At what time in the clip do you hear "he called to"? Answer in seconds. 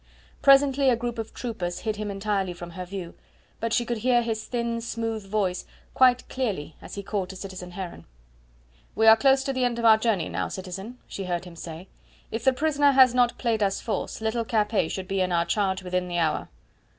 6.95-7.35